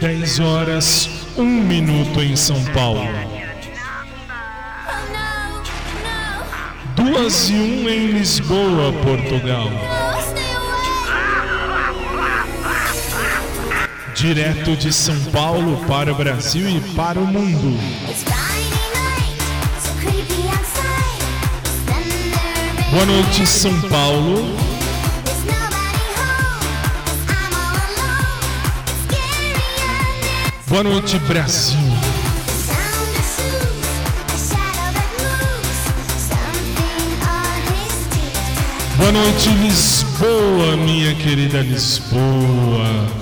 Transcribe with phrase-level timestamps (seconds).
[0.00, 3.02] Dez horas, um minuto em São Paulo.
[6.94, 9.68] Duas e um em Lisboa, Portugal.
[14.14, 17.76] Direto de São Paulo para o Brasil e para o mundo.
[22.92, 24.67] Boa noite, São Paulo.
[30.68, 31.78] Boa noite, Brasil.
[38.98, 43.17] Boa noite, Lisboa, minha querida Lisboa.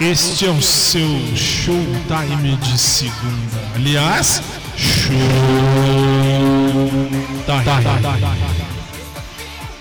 [0.00, 3.60] Este é o seu showtime de segunda.
[3.74, 4.40] Aliás,
[4.76, 5.12] show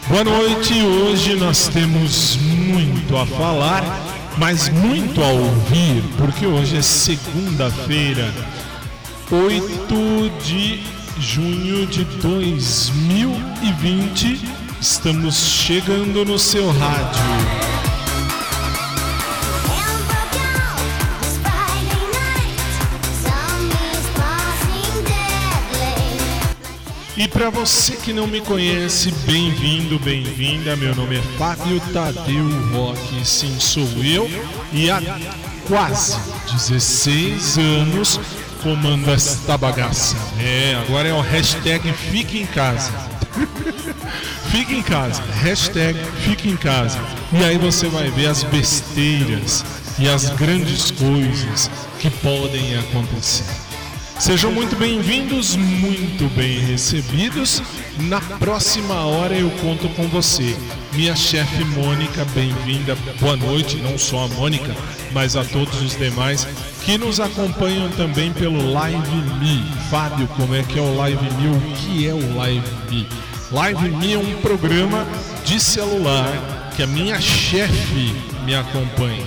[0.10, 0.82] Boa noite.
[0.82, 3.84] Hoje nós temos muito a falar,
[4.40, 8.34] mas muito a ouvir, porque hoje é segunda-feira,
[9.30, 10.84] 8 de
[11.20, 14.42] junho de 2020.
[14.82, 17.77] Estamos chegando no seu rádio.
[27.18, 30.76] E para você que não me conhece, bem-vindo, bem-vinda.
[30.76, 34.30] Meu nome é Fábio Tadeu Roque, sim, sou eu.
[34.72, 35.02] E há
[35.68, 36.16] quase
[36.54, 38.20] 16 anos
[38.62, 40.16] comando esta bagaça.
[40.40, 42.92] É, agora é o hashtag Fique em Casa.
[44.52, 47.00] fique em casa, hashtag Fique em Casa.
[47.34, 49.66] E aí você vai ver as besteiras
[49.98, 53.67] e as grandes coisas que podem acontecer.
[54.20, 57.62] Sejam muito bem-vindos, muito bem recebidos.
[58.02, 60.58] Na próxima hora eu conto com você.
[60.94, 62.98] Minha chefe Mônica, bem-vinda.
[63.20, 64.76] Boa noite, não só a Mônica,
[65.12, 66.48] mas a todos os demais
[66.84, 69.64] que nos acompanham também pelo Live Me.
[69.92, 71.56] Fábio, como é que é o Live Me?
[71.56, 73.08] O que é o Live Me?
[73.52, 75.06] Live Me é um programa
[75.46, 79.26] de celular que a minha chefe me acompanha.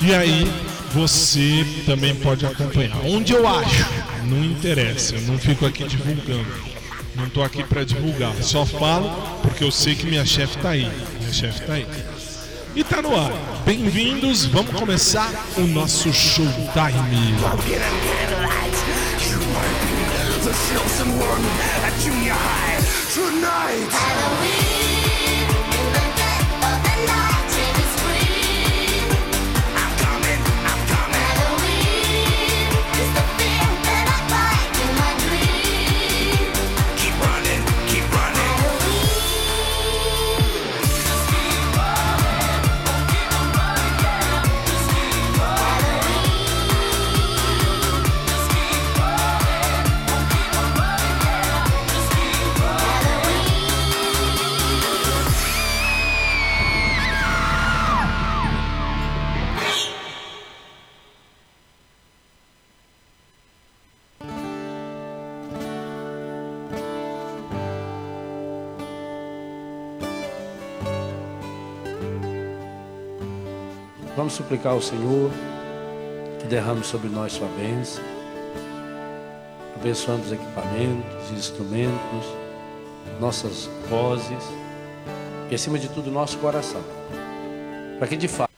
[0.00, 0.50] E aí,
[0.92, 2.98] você também pode acompanhar.
[3.04, 3.86] Onde eu acho,
[4.24, 6.70] não interessa, eu não fico aqui divulgando.
[7.14, 9.10] Não estou aqui para divulgar, só falo
[9.42, 10.90] porque eu sei que minha chefe está aí.
[11.20, 11.86] Minha chefe está aí.
[12.74, 13.32] E tá no ar.
[13.64, 17.34] Bem-vindos, vamos começar o nosso showtime.
[23.12, 24.79] Tonight.
[74.40, 75.30] Suplicar ao Senhor
[76.38, 78.02] que derrame sobre nós sua bênção,
[79.76, 82.26] abençoando os equipamentos, instrumentos,
[83.20, 84.42] nossas vozes
[85.50, 86.80] e, acima de tudo, nosso coração,
[87.98, 88.50] para que de fato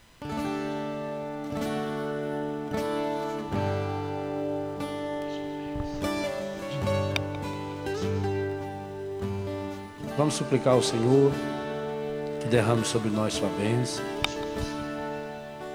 [10.16, 11.32] Vamos suplicar ao Senhor
[12.40, 14.04] que derrame sobre nós sua bênção,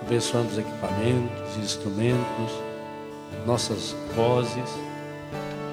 [0.07, 2.51] abençoando os equipamentos, instrumentos,
[3.45, 4.69] nossas vozes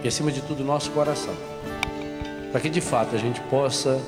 [0.02, 1.34] e, acima de tudo, nosso coração,
[2.50, 4.00] para que de fato a gente possa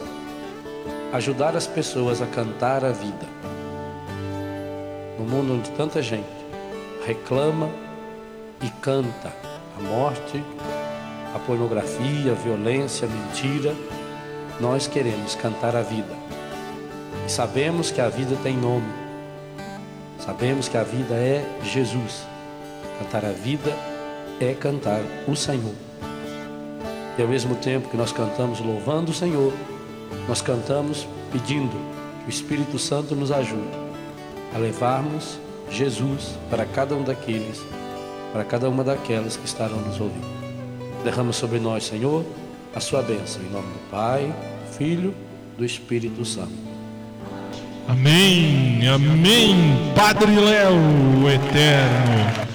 [1.12, 3.26] ajudar as pessoas a cantar a vida.
[5.16, 6.26] No mundo onde tanta gente
[7.06, 7.70] reclama
[8.60, 9.32] e canta
[9.78, 10.42] a morte,
[11.34, 13.74] a pornografia, a violência, a mentira,
[14.60, 16.16] nós queremos cantar a vida.
[17.24, 19.05] E sabemos que a vida tem nome.
[20.26, 22.26] Sabemos que a vida é Jesus.
[22.98, 23.72] Cantar a vida
[24.40, 25.72] é cantar o Senhor.
[27.16, 29.52] E ao mesmo tempo que nós cantamos louvando o Senhor,
[30.28, 31.76] nós cantamos pedindo
[32.24, 33.70] que o Espírito Santo nos ajude
[34.52, 35.38] a levarmos
[35.70, 37.62] Jesus para cada um daqueles,
[38.32, 40.26] para cada uma daquelas que estarão nos ouvindo.
[41.04, 42.24] Derrama sobre nós, Senhor,
[42.74, 43.40] a sua bênção.
[43.42, 45.14] Em nome do Pai, do Filho,
[45.56, 46.75] do Espírito Santo.
[47.88, 50.76] Amém, amém, Padre Léo
[51.30, 52.46] Eterno.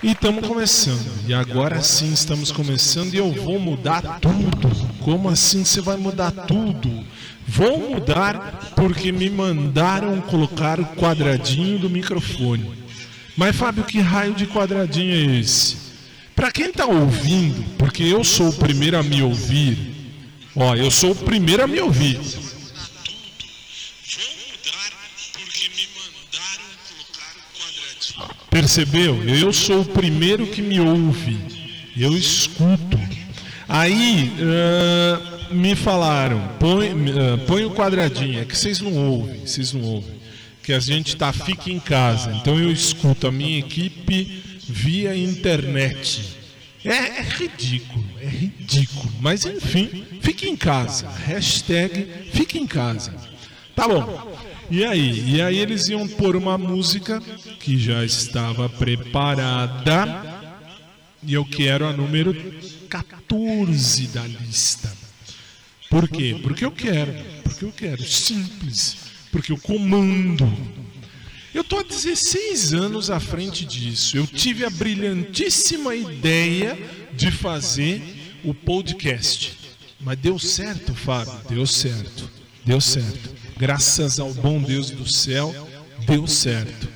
[0.00, 4.70] E estamos começando, e agora sim estamos começando, e eu vou mudar tudo.
[5.00, 7.04] Como assim você vai mudar tudo?
[7.48, 12.70] Vou mudar porque me mandaram colocar o quadradinho do microfone.
[13.36, 15.76] Mas Fábio, que raio de quadradinho é esse?
[16.36, 19.76] Para quem está ouvindo, porque eu sou o primeiro a me ouvir,
[20.54, 22.20] ó, eu sou o primeiro a me ouvir.
[28.52, 29.24] Percebeu?
[29.24, 31.38] Eu sou o primeiro que me ouve,
[31.96, 33.00] eu escuto.
[33.66, 39.72] Aí uh, me falaram, põe, uh, põe o quadradinho, é que vocês não ouvem, vocês
[39.72, 40.20] não ouvem.
[40.62, 42.30] Que a gente tá, fica em casa.
[42.34, 46.36] Então eu escuto a minha equipe via internet.
[46.84, 49.10] É, é, ridículo, é ridículo.
[49.18, 51.08] Mas enfim, fique em casa.
[51.08, 53.14] Hashtag fique em casa.
[53.74, 54.51] Tá bom.
[54.70, 55.36] E aí?
[55.36, 57.20] E aí eles iam pôr uma música
[57.60, 60.40] que já estava preparada.
[61.22, 62.34] E eu quero a número
[62.88, 64.92] 14 da lista.
[65.88, 66.38] Por quê?
[66.42, 67.12] Porque eu quero.
[67.42, 68.02] Porque eu quero.
[68.02, 68.96] Simples.
[69.30, 70.50] Porque eu comando.
[71.54, 74.16] Eu estou há 16 anos à frente disso.
[74.16, 76.78] Eu tive a brilhantíssima ideia
[77.12, 78.02] de fazer
[78.42, 79.58] o podcast.
[80.00, 81.34] Mas deu certo, Fábio?
[81.48, 82.28] Deu certo.
[82.64, 83.41] Deu certo.
[83.56, 85.54] Graças ao bom Deus do céu,
[86.06, 86.88] deu certo.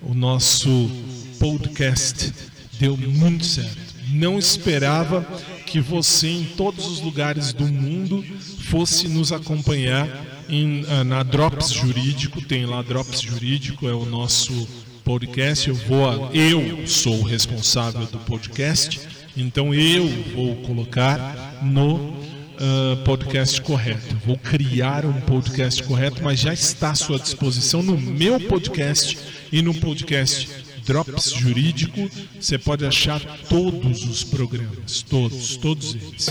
[0.00, 0.90] O nosso
[1.38, 2.32] podcast
[2.78, 3.78] deu muito certo.
[4.10, 5.22] Não esperava
[5.66, 8.24] que você, em todos os lugares do mundo,
[8.70, 10.06] fosse nos acompanhar
[10.48, 14.68] em, ah, na Drops Jurídico, tem lá Drops Jurídico, é o nosso
[15.04, 15.68] podcast.
[15.68, 19.00] Eu vou, eu sou o responsável do podcast,
[19.36, 22.14] então eu vou colocar no
[22.60, 24.16] uh, podcast correto.
[24.24, 29.18] Vou criar um podcast correto, mas já está à sua disposição no meu podcast
[29.50, 30.48] e no podcast
[30.84, 32.10] Drops Jurídico.
[32.38, 36.28] Você pode achar todos os programas, todos, todos eles.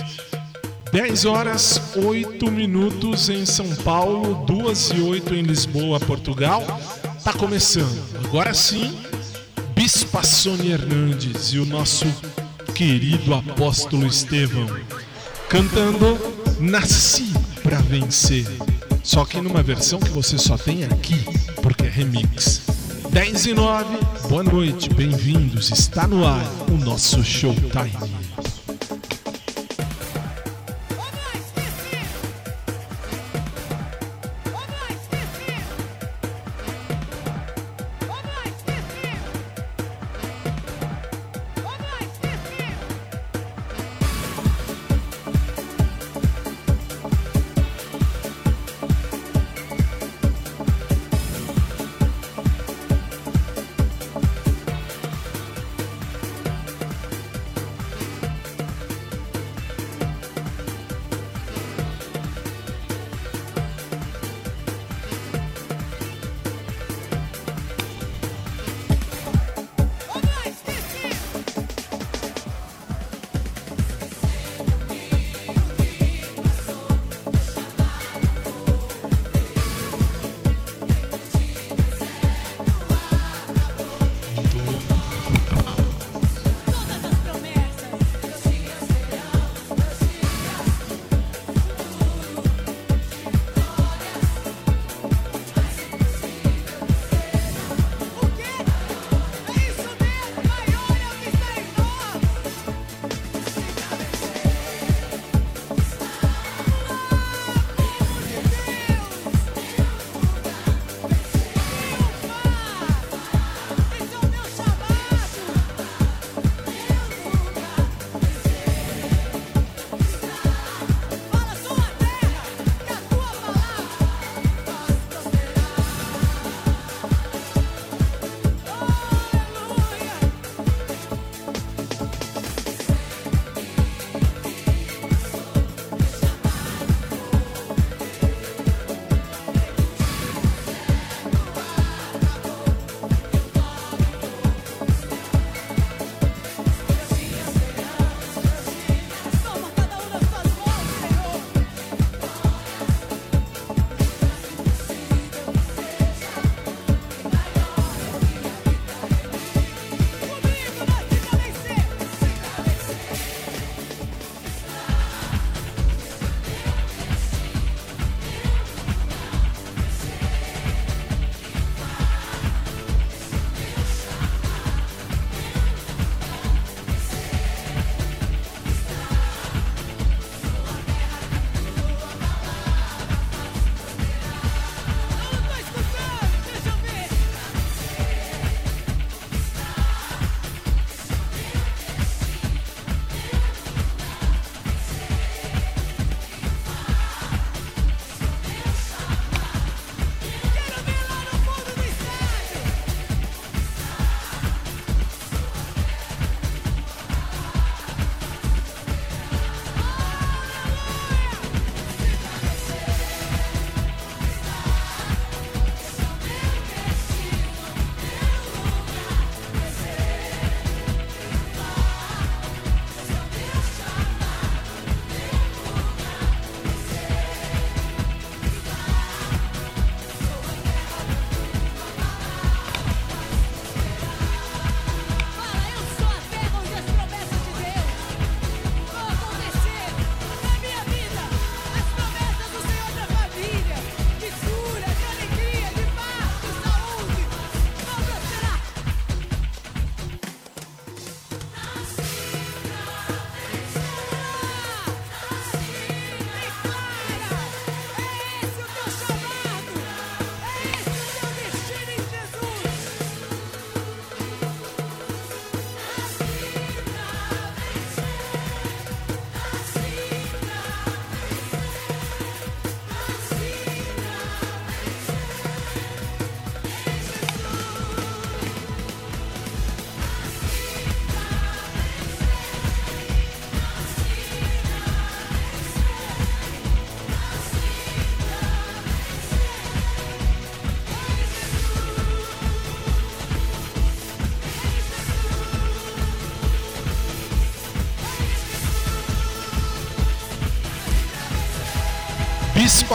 [0.92, 6.66] 10 horas 8 minutos em São Paulo, 2 e 8 em Lisboa, Portugal.
[7.24, 8.02] Tá começando.
[8.26, 8.94] Agora sim,
[9.74, 12.06] Bispa Sônia Hernandes e o nosso
[12.76, 14.68] querido apóstolo Estevão
[15.52, 16.18] cantando
[16.62, 18.46] Nasci para vencer.
[19.04, 21.22] Só que numa versão que você só tem aqui,
[21.62, 22.62] porque é remix.
[23.12, 23.98] 10 e 9,
[24.30, 25.70] boa noite, bem-vindos.
[25.70, 28.21] Está no ar o nosso Showtime.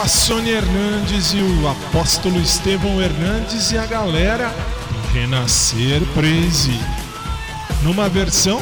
[0.07, 6.79] Sônia Hernandes e o apóstolo Estevão Hernandes e a galera do Renascer Prezi.
[7.81, 8.61] Numa versão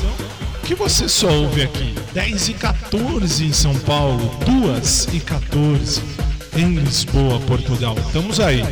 [0.64, 6.02] que você só ouve aqui, 10 e 14 em São Paulo, 2 e 14
[6.56, 7.96] em Lisboa, Portugal.
[8.08, 8.64] Estamos aí.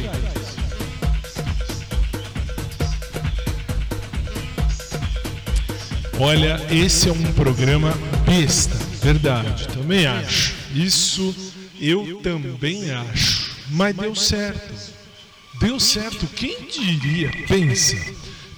[6.20, 7.94] Olha, esse é um programa
[8.26, 10.56] besta, verdade, também acho.
[10.74, 11.43] Isso
[11.90, 13.52] eu também acho.
[13.70, 14.74] Mas deu certo.
[15.60, 16.28] Deu certo.
[16.28, 17.32] Quem diria?
[17.48, 17.98] Pensa.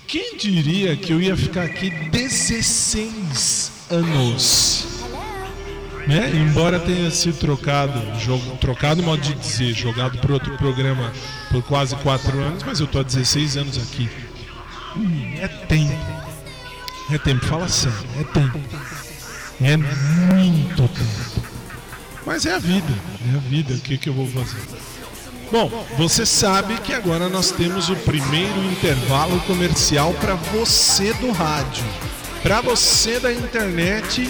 [0.07, 4.87] Quem diria que eu ia ficar aqui 16 anos?
[6.07, 6.31] Né?
[6.35, 11.11] Embora tenha sido trocado, jogo, trocado modo de dizer, jogado por outro programa
[11.49, 14.07] por quase 4 anos, mas eu tô há 16 anos aqui.
[14.95, 16.25] Hum, é tempo.
[17.11, 18.59] É tempo, fala sério, é tempo.
[19.61, 21.34] É muito tempo.
[22.25, 22.93] Mas é a vida,
[23.31, 24.61] é a vida, o que, que eu vou fazer?
[25.51, 31.85] Bom, você sabe que agora nós temos o primeiro intervalo comercial para você do rádio.
[32.41, 34.27] Para você da internet,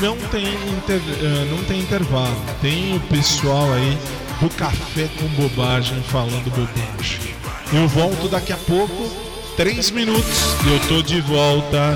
[0.00, 2.36] não tem, inter, uh, não tem intervalo.
[2.60, 3.96] Tem o pessoal aí
[4.40, 7.34] do Café com Bobagem falando bobagem.
[7.72, 9.10] Eu volto daqui a pouco
[9.56, 10.24] três minutos
[10.66, 11.94] e eu tô de volta.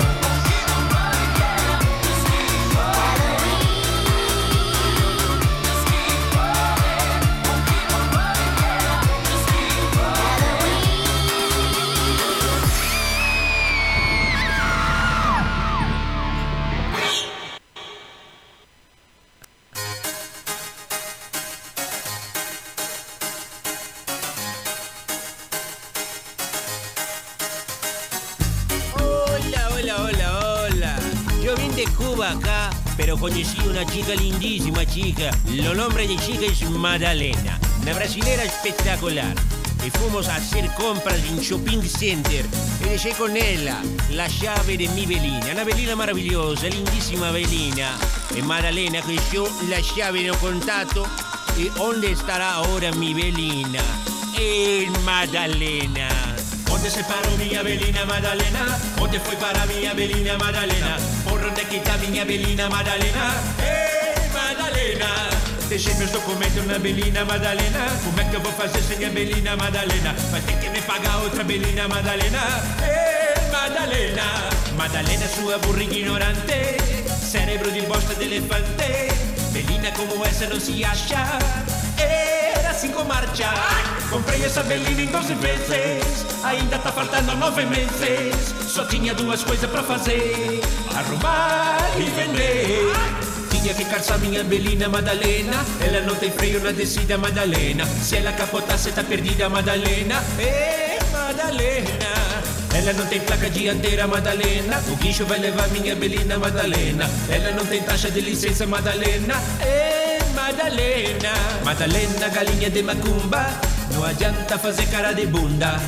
[36.07, 39.33] De chica es Madalena, una brasilera espectacular.
[39.85, 42.45] Y fuimos a hacer compras en shopping center.
[42.81, 43.81] Y dejé con ella
[44.11, 45.47] la llave de mi velina.
[45.51, 47.97] Una velina maravillosa, lindísima velina.
[48.35, 51.05] Y Madalena que yo la llave no contacto.
[51.57, 53.81] ¿Y dónde estará ahora mi velina?
[54.37, 56.09] En Madalena.
[56.65, 58.77] ¿Dónde se paró mi Abelina Madalena?
[58.97, 60.97] ¿Dónde fue para mi Abelina Madalena?
[61.27, 63.33] ¿Por dónde quita mi Abelina Madalena?
[63.59, 65.34] ¡Eh, Madalena!
[65.67, 67.87] Deixei meus documentos na Belina Madalena.
[68.03, 70.13] Como é que eu vou fazer sem a Belina Madalena?
[70.31, 72.39] Vai ter que me pagar outra Belina Madalena.
[72.81, 74.23] Ei, Madalena.
[74.77, 76.77] Madalena, sua burra ignorante.
[77.19, 79.11] Cérebro de bosta de elefante.
[79.51, 81.39] Belina como essa não se acha.
[81.97, 83.51] Era cinco marcha.
[84.11, 88.53] Comprei essa Belina em 12 vezes Ainda tá faltando nove meses.
[88.67, 90.61] Só tinha duas coisas pra fazer.
[90.95, 93.24] Arrumar e vender
[93.65, 98.31] tinha que calçar minha Belina Madalena Ela não tem freio na descida Madalena Se ela
[98.31, 102.05] capotar cê tá perdida Madalena Ei Madalena
[102.75, 104.83] ela não tem placa dianteira, Madalena.
[104.89, 107.09] O guincho vai levar minha Belina, Madalena.
[107.29, 109.35] Ela não tem taxa de licença, Madalena.
[109.61, 111.31] Ei, Madalena.
[111.63, 113.47] Madalena, galinha de macumba.
[113.93, 115.79] Não adianta fazer cara de bunda.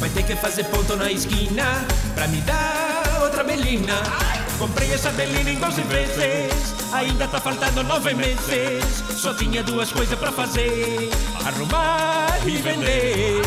[0.00, 1.84] Vai ter que fazer ponto na esquina
[2.14, 4.39] pra me dar outra Belina.
[4.60, 8.84] Comprei essa Belina em 12 vezes, ainda tá faltando nove meses.
[9.16, 11.08] Só tinha duas coisas pra fazer:
[11.46, 13.42] arrumar e vender.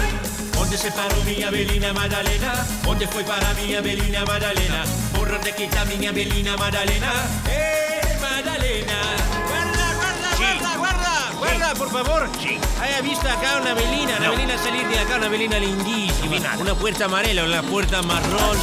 [0.58, 2.54] Onde se parou minha Belina Madalena?
[2.88, 4.84] Onde foi para minha Belina Madalena?
[5.14, 7.12] Por onde que tá minha Belina Madalena?
[7.48, 9.00] Ei, Madalena!
[11.38, 12.30] Guarda, por favor.
[12.42, 12.58] Sí.
[12.82, 14.32] Haya visto acá una velina, una No.
[14.32, 16.56] velina salir de acá, una velina lindísima.
[16.60, 18.58] Una puerta amarela, una puerta marrón,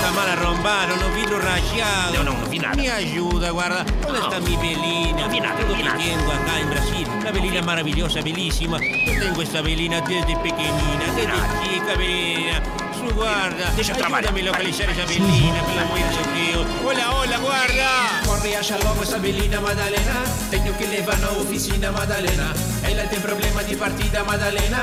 [0.00, 2.14] puerta mal arrombada, unos vidrios rayados.
[2.14, 2.74] No, no, no vi nada.
[2.74, 3.84] Me ayuda, guarda.
[4.02, 4.24] ¿Dónde No.
[4.28, 5.22] está mi velina?
[5.22, 5.98] No vi nada, Tengo no vi nada.
[5.98, 7.08] pidiendo acá en Brasil.
[7.20, 8.78] Una velina maravillosa, belísima.
[8.80, 11.60] Yo tengo esta velina desde pequeñina, desde Nada.
[11.62, 12.62] chica velina.
[12.98, 13.72] Su guarda.
[13.78, 16.66] Ayúdame a localizar esa velina, por la muerte de Dios.
[16.84, 18.20] Hola, hola, guarda.
[18.26, 20.16] Corre allá logo essa velina, Madalena.
[20.50, 22.52] Tenho que levar na oficina, Madalena.
[22.84, 24.82] Ela tem problema de partida, Madalena.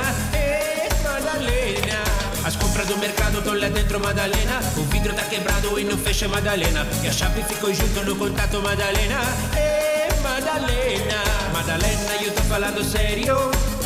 [2.47, 2.53] Eh, Madalena.
[2.53, 4.59] As compras do mercado estão lá dentro, Madalena.
[4.77, 6.87] O vidro tá quebrado e não fecha, Madalena.
[7.03, 9.19] E a chave ficou junto no contato, Madalena.
[9.55, 11.23] Eh, Madalena.
[11.53, 13.35] Madalena, eu tô falando sério.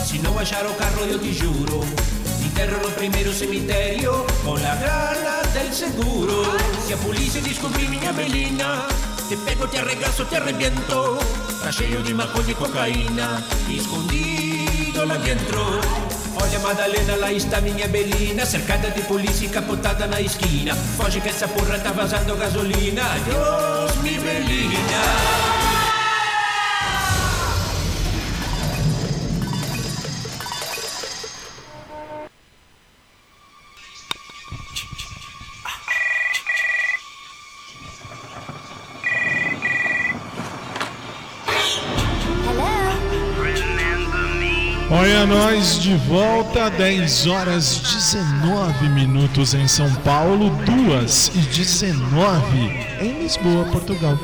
[0.06, 1.82] Se não achar o carro, eu te juro.
[2.40, 6.44] Te enterro no primeiro cemitério Com la grana del seguro
[6.88, 8.88] Se a polícia descobrir minha Belina
[9.30, 11.20] Te pego, te arregaço, te arrebiento
[11.62, 18.46] Tá cheio de maconha e cocaína Escondido lá dentro Olha Madalena, lá está minha Belina
[18.46, 20.76] Cercada de polícia e capotada na esquina.
[20.76, 23.04] Foge que essa porra tá vazando gasolina.
[23.04, 25.51] Adeus, mi Belina
[45.32, 52.58] nós de volta, 10 horas 19 minutos em São Paulo, 2 e 19
[53.00, 54.20] em Lisboa, Portugal.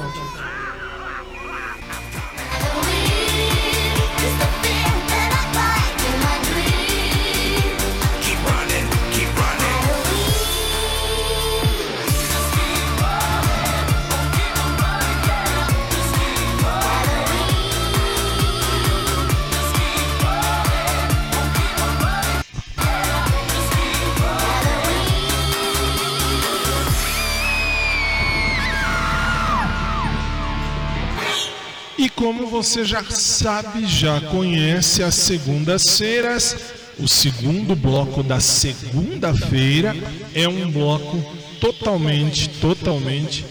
[32.28, 36.58] Como você já sabe, já conhece as segundas-feiras,
[37.00, 39.96] o segundo bloco da segunda-feira
[40.36, 41.24] é um bloco
[41.62, 43.46] totalmente, totalmente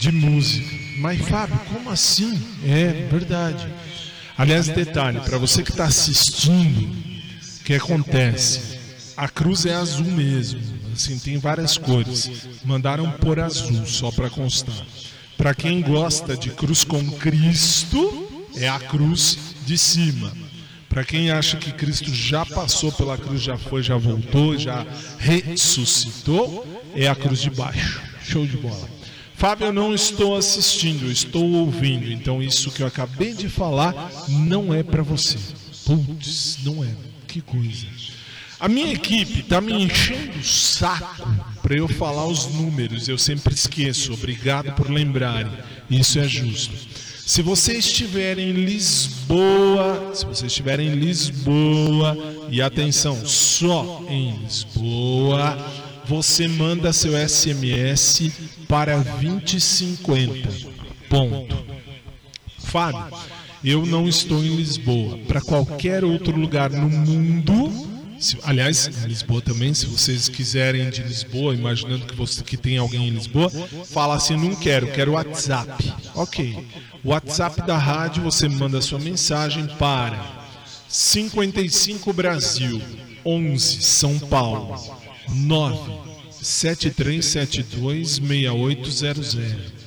[0.00, 0.66] de música.
[0.96, 2.42] Mas Fábio, como assim?
[2.64, 3.68] É verdade.
[4.38, 6.88] Aliás, detalhe, para você que está assistindo,
[7.60, 8.78] o que acontece?
[9.14, 10.58] A cruz é azul mesmo,
[10.94, 12.30] assim, tem várias cores.
[12.64, 14.86] Mandaram por azul, só para constar.
[15.36, 20.32] Para quem gosta de cruz com Cristo, é a cruz de cima.
[20.88, 24.86] Para quem acha que Cristo já passou pela cruz, já foi, já voltou, já
[25.18, 28.02] ressuscitou, é a cruz de baixo.
[28.22, 28.88] Show de bola.
[29.34, 32.12] Fábio, eu não estou assistindo, estou ouvindo.
[32.12, 35.38] Então isso que eu acabei de falar não é para você.
[35.84, 36.94] Putz, não é.
[37.26, 37.86] Que coisa.
[38.62, 41.28] A minha equipe está me enchendo o saco
[41.60, 43.08] para eu falar os números.
[43.08, 44.12] Eu sempre esqueço.
[44.12, 45.50] Obrigado por lembrarem.
[45.90, 46.72] Isso é justo.
[47.26, 52.16] Se você estiver em Lisboa, se você estiver em Lisboa,
[52.50, 55.58] e atenção, só em Lisboa,
[56.06, 58.30] você manda seu SMS
[58.68, 60.48] para 2050.
[61.08, 61.64] Ponto.
[62.58, 63.18] Fábio,
[63.64, 65.18] eu não estou em Lisboa.
[65.26, 67.91] Para qualquer outro lugar no mundo,
[68.22, 72.78] se, aliás, em Lisboa também, se vocês quiserem de Lisboa, imaginando que, você, que tem
[72.78, 73.50] alguém em Lisboa,
[73.86, 75.92] fala assim, não quero, quero WhatsApp.
[76.14, 76.56] Ok.
[77.04, 80.44] WhatsApp da rádio, você manda sua mensagem para
[80.88, 82.80] 55 Brasil
[83.24, 84.80] 11 São Paulo
[85.28, 85.92] 9
[86.40, 89.81] 7372 6800.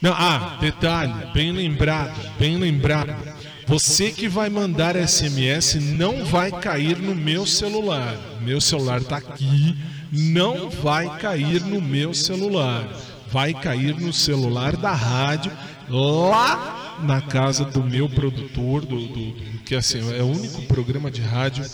[0.00, 3.35] Não, ah, detalhe, bem lembrado, bem lembrado.
[3.66, 8.16] Você que vai mandar SMS não vai cair no meu celular.
[8.40, 9.76] Meu celular está aqui,
[10.12, 12.88] não vai cair no meu celular.
[13.30, 15.50] Vai cair no celular da rádio,
[15.88, 21.10] lá na casa do meu produtor, do, do, do que assim, é o único programa
[21.10, 21.64] de rádio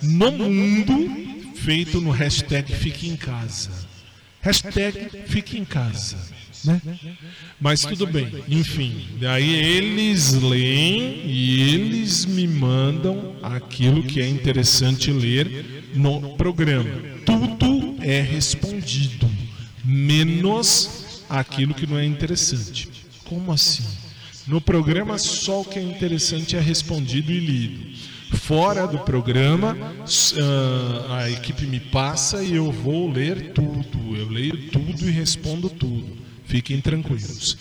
[0.00, 3.70] no mundo feito no hashtag Fique em Casa.
[4.40, 6.16] Hashtag Fique em Casa.
[6.64, 6.80] Né?
[7.60, 9.08] Mas tudo bem, enfim.
[9.20, 16.90] Daí eles leem e eles me mandam aquilo que é interessante ler no programa.
[17.24, 19.28] Tudo é respondido,
[19.84, 22.88] menos aquilo que não é interessante.
[23.24, 23.84] Como assim?
[24.46, 27.90] No programa, só o que é interessante é respondido e lido.
[28.36, 34.16] Fora do programa, uh, a equipe me passa e eu vou ler tudo.
[34.16, 36.16] Eu leio tudo e respondo tudo.
[36.50, 37.56] Fiquem tranquilos.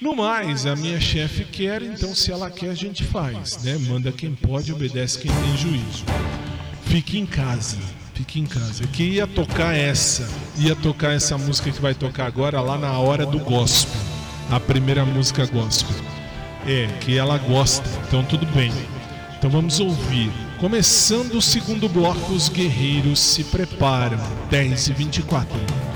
[0.00, 3.78] No mais, a minha chefe quer, então se ela quer, a gente faz, né?
[3.78, 6.04] Manda quem pode, obedece quem tem juízo.
[6.84, 7.78] Fique em casa.
[8.12, 8.88] Fique em casa.
[8.88, 13.24] Que ia tocar essa, ia tocar essa música que vai tocar agora lá na hora
[13.24, 14.00] do gospel.
[14.50, 15.94] A primeira música gospel.
[16.66, 18.72] É, que ela gosta, então tudo bem.
[19.38, 20.32] Então vamos ouvir.
[20.58, 24.18] Começando o segundo bloco, os guerreiros se preparam.
[24.50, 25.93] 10 e 24.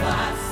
[0.00, 0.47] As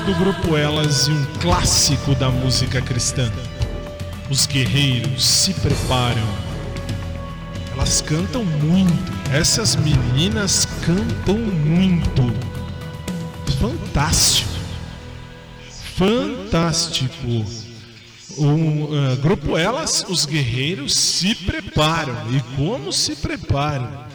[0.00, 3.30] do grupo Elas e um clássico da música cristã.
[4.30, 6.28] Os guerreiros se preparam.
[7.72, 9.12] Elas cantam muito.
[9.32, 12.22] Essas meninas cantam muito.
[13.58, 14.50] Fantástico.
[15.96, 17.44] Fantástico.
[18.36, 22.14] O uh, grupo Elas, os guerreiros se preparam.
[22.32, 24.06] E como se preparam?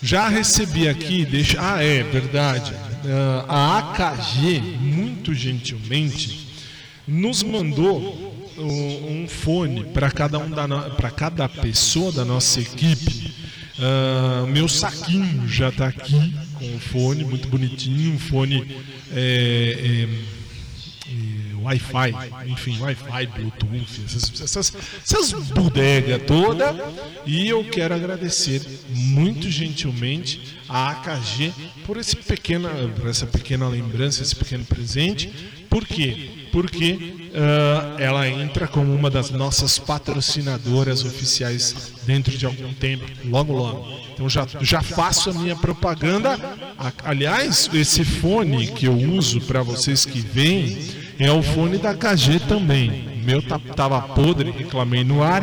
[0.00, 1.58] Já recebi aqui, deixa.
[1.60, 2.87] Ah, é verdade
[3.48, 6.48] a AKG, muito gentilmente,
[7.06, 10.50] nos mandou um, um fone para cada um
[10.96, 13.32] para cada pessoa da nossa equipe.
[13.78, 18.66] Uh, meu saquinho já está aqui com o fone muito bonitinho, um fone
[19.12, 20.37] é, é,
[21.68, 22.14] Wi-Fi,
[22.46, 26.74] enfim, Wi-Fi, Bluetooth, essas, essas, essas bodegas toda.
[27.26, 31.52] E eu quero agradecer muito gentilmente a AKG
[31.84, 35.30] por, esse pequena, por essa pequena lembrança, esse pequeno presente.
[35.68, 36.30] Por quê?
[36.50, 43.52] Porque uh, ela entra como uma das nossas patrocinadoras oficiais dentro de algum tempo, logo
[43.52, 43.86] logo.
[44.14, 46.38] Então já, já faço a minha propaganda.
[47.04, 52.40] Aliás, esse fone que eu uso para vocês que vêm é o fone da KG
[52.48, 53.20] também.
[53.24, 55.42] Meu tava podre, reclamei no ar.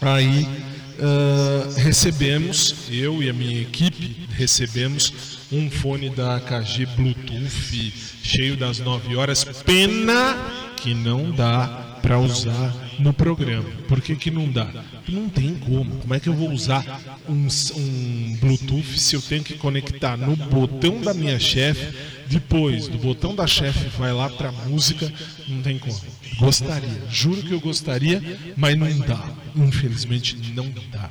[0.00, 0.46] Aí
[0.98, 8.80] uh, recebemos, eu e a minha equipe recebemos um fone da KG Bluetooth cheio das
[8.80, 9.44] 9 horas.
[9.64, 10.36] Pena
[10.76, 13.68] que não dá para usar no programa.
[13.88, 14.68] Por que, que não dá?
[15.08, 15.96] Não tem como.
[15.96, 16.84] Como é que eu vou usar
[17.28, 21.94] um, um Bluetooth se eu tenho que conectar no botão da minha chefe?
[22.26, 25.12] Depois, do botão da chefe vai lá para música,
[25.48, 26.00] não tem como.
[26.38, 28.22] Gostaria, juro que eu gostaria,
[28.56, 29.30] mas não dá.
[29.54, 31.10] Infelizmente não dá.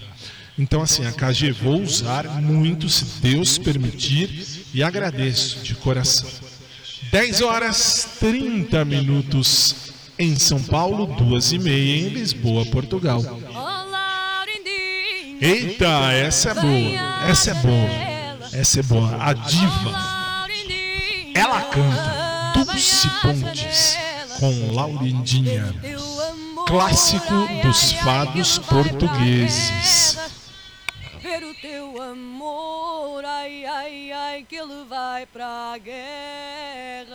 [0.57, 6.29] Então, assim, a KG vou usar muito, se Deus permitir, e agradeço de coração.
[7.11, 9.92] 10 horas 30 minutos
[10.23, 13.21] em São Paulo, duas e meia em Lisboa, Portugal.
[15.41, 17.89] Eita, essa é boa, essa é boa,
[18.53, 19.17] essa é boa.
[19.21, 19.91] A diva,
[21.35, 23.97] ela canta Dulce Pontes
[24.39, 25.75] com Laurindinha,
[26.65, 30.17] clássico dos fados portugueses.
[31.21, 37.13] Ver o teu amor, ai, ai, ai, que ele vai pra guerra.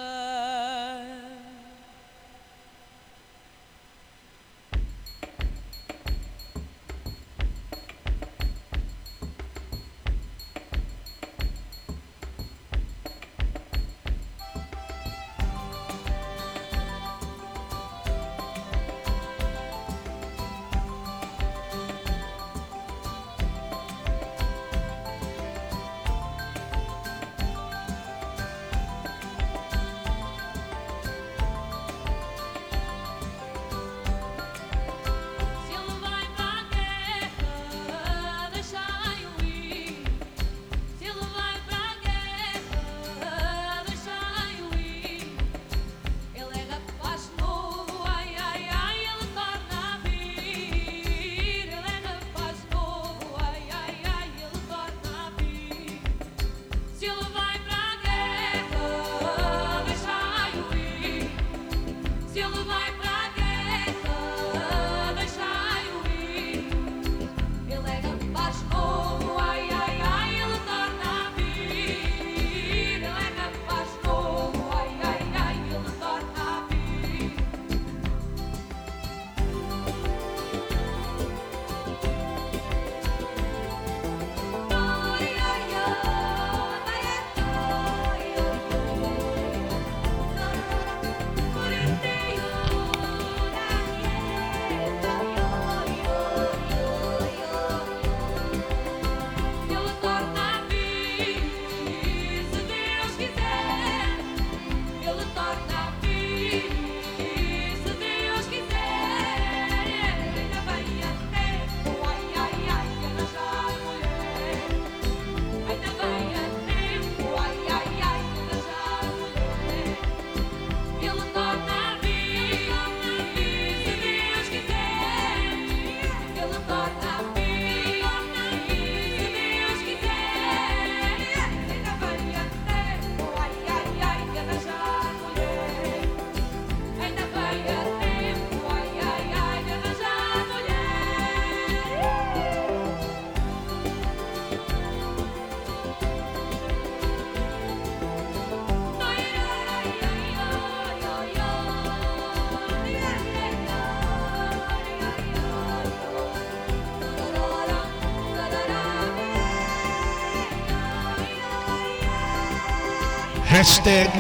[163.59, 164.13] Hashtag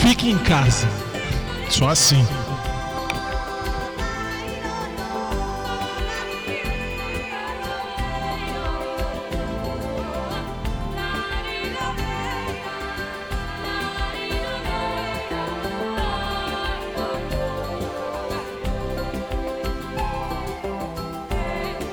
[0.00, 0.88] fique em casa.
[1.68, 2.26] Só assim.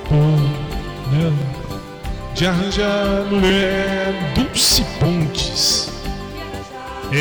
[0.09, 0.49] Hum,
[1.11, 1.33] né?
[2.35, 3.84] de arranjar mulher.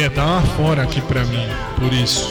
[0.05, 2.31] É, dá uma fora aqui pra mim, por isso.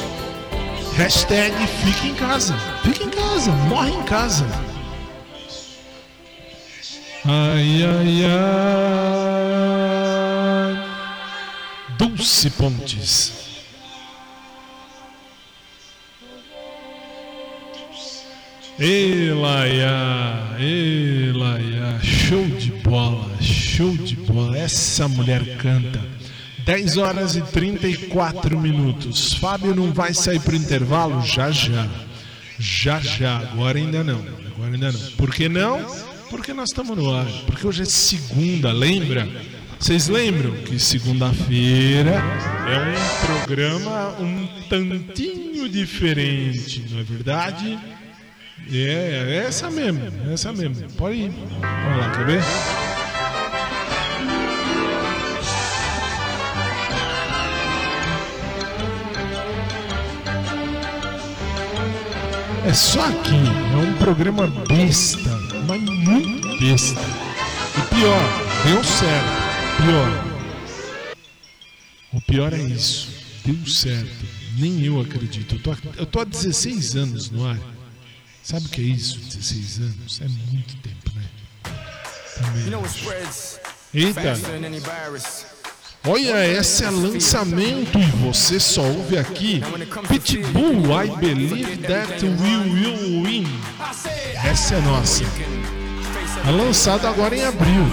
[0.96, 2.56] Hashtag fica em casa.
[2.84, 4.46] Fica em casa, morre em casa.
[7.26, 8.26] Ai, ai,
[10.68, 10.86] ai.
[11.98, 13.34] Dulce Pontes.
[18.78, 19.90] Elaia,
[20.60, 24.60] Elaia, show de bola, show de bola.
[24.60, 26.23] Essa mulher canta.
[26.66, 29.34] 10 horas e 34 minutos.
[29.34, 31.22] Fábio não vai sair pro intervalo?
[31.22, 31.88] Já já.
[32.58, 33.38] Já já.
[33.38, 34.20] Agora ainda não.
[34.56, 35.00] Agora ainda não.
[35.18, 35.86] Por que não?
[36.30, 37.28] Porque nós estamos no ar.
[37.46, 39.28] Porque hoje é segunda, lembra?
[39.80, 42.24] Vocês lembram que segunda-feira
[42.70, 47.78] é um programa um tantinho diferente, não é verdade?
[48.72, 50.90] É, é essa mesmo, é essa mesmo.
[50.94, 51.32] Pode ir.
[51.60, 52.93] Vamos lá, quer ver?
[62.66, 65.30] É só aqui, é um programa besta,
[65.68, 67.02] mas muito besta.
[67.78, 68.24] E pior,
[68.66, 69.44] deu certo.
[69.84, 70.34] Pior.
[72.14, 73.10] O pior é isso,
[73.46, 74.26] deu certo.
[74.58, 75.56] Nem eu acredito.
[75.56, 77.60] Eu tô, eu tô há 16 anos no ar.
[78.44, 79.20] Sabe o que é isso?
[79.20, 80.22] 16 anos?
[80.22, 81.24] É muito tempo, né?
[82.36, 82.64] Também.
[83.94, 84.22] Eita!
[86.06, 89.62] Olha, esse é lançamento e você só ouve aqui
[90.10, 93.48] Pitbull, I Believe That We Will Win.
[94.44, 95.24] Essa é nossa.
[96.46, 97.86] É lançado agora em abril.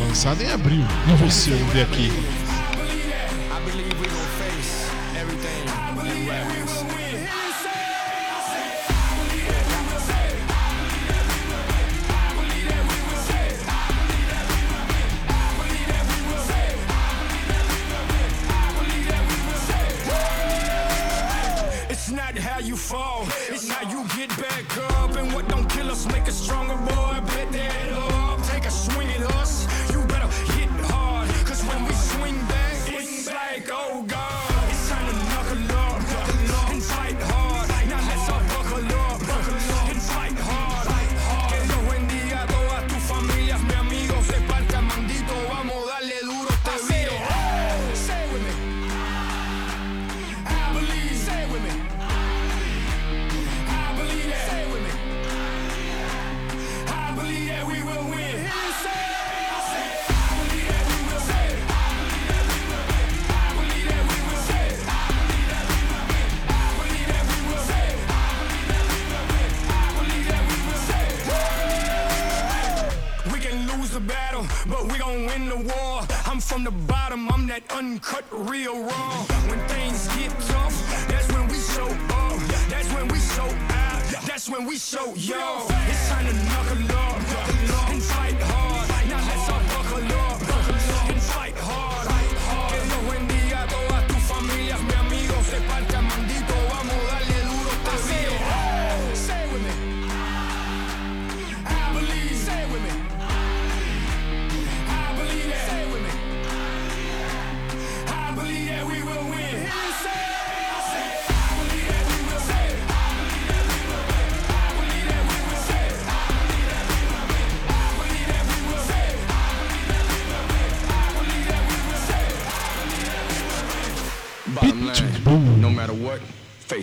[0.00, 0.82] Lançado em abril.
[1.08, 2.10] E você ouve aqui.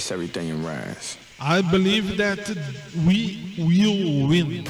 [0.05, 1.17] Face everything and rise.
[1.39, 2.49] I believe that
[3.05, 4.63] we will win.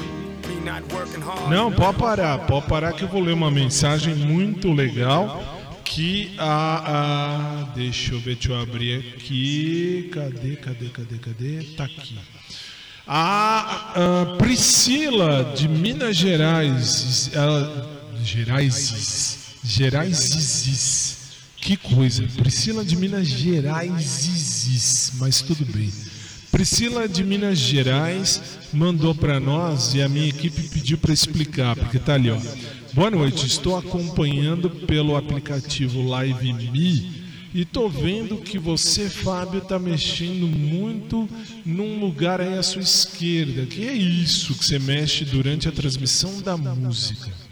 [1.48, 5.44] Não, pode parar, pode parar que eu vou ler uma mensagem muito legal
[5.84, 11.62] que a, a deixa eu ver, deixa eu abrir aqui, cadê, cadê, cadê, cadê?
[11.76, 12.18] Tá aqui.
[13.06, 17.88] A, a Priscila de Minas Gerais, ela,
[18.24, 21.05] Gerais, Gerais,
[21.66, 25.90] que coisa, Priscila de Minas Gerais, mas tudo bem.
[26.52, 28.40] Priscila de Minas Gerais
[28.72, 32.38] mandou para nós e a minha equipe pediu para explicar, porque tá ali, ó.
[32.92, 39.76] Boa noite, estou acompanhando pelo aplicativo Live Me e tô vendo que você, Fábio, tá
[39.76, 41.28] mexendo muito
[41.64, 43.66] num lugar aí à sua esquerda.
[43.66, 47.45] Que é isso que você mexe durante a transmissão da música?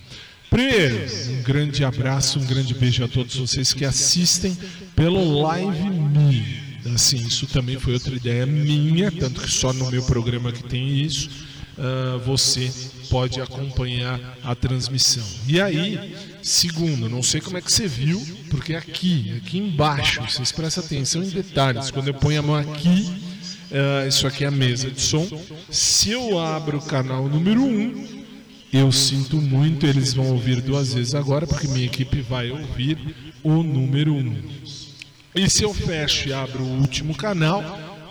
[0.55, 4.57] Primeiro, um grande abraço, um grande beijo a todos vocês que assistem
[4.95, 6.63] pelo Live Me.
[6.95, 11.01] Assim, isso também foi outra ideia minha, tanto que só no meu programa que tem
[11.01, 11.29] isso.
[11.77, 12.71] ah, você
[13.11, 15.27] pode acompanhar a transmissão.
[15.49, 20.53] E aí, segundo, não sei como é que você viu, porque aqui, aqui embaixo, vocês
[20.53, 21.91] prestem atenção em detalhes.
[21.91, 23.13] Quando eu ponho a mão aqui,
[23.73, 25.27] ah, isso aqui é a mesa de som.
[25.69, 28.24] Se eu abro o canal número 1, um,
[28.75, 32.99] eu sinto muito, eles vão ouvir duas vezes agora, porque minha equipe vai ouvir
[33.43, 34.19] o número 1.
[34.19, 34.43] Um.
[35.33, 37.63] E se eu fecho e abro o último canal,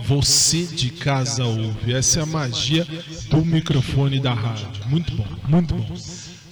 [0.06, 1.94] você de casa ouve.
[1.94, 2.88] Essa é a magia
[3.30, 4.68] do microfone da rádio.
[4.88, 5.98] Muito bom, muito bom.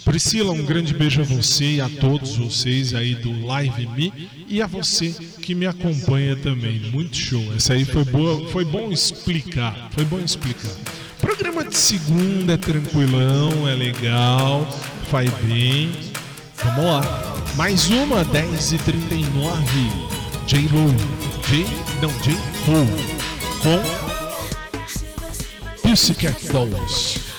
[0.04, 4.62] Priscila, um grande beijo a você e a todos vocês aí do Live Me e
[4.62, 6.80] a você que me acompanha também.
[6.92, 7.54] Muito show.
[7.56, 9.90] Essa aí foi boa, foi bom explicar.
[9.92, 10.76] Foi bom explicar.
[11.22, 14.68] Programa de segunda é tranquilão, é legal,
[15.10, 15.92] faz bem.
[16.64, 17.02] Vamos lá.
[17.56, 20.12] Mais uma, 10h39.
[20.48, 20.94] J-Lo.
[21.48, 21.66] J.
[22.02, 23.22] Não, J-Lo
[23.62, 23.80] com
[25.82, 27.31] Pussycat Dolls.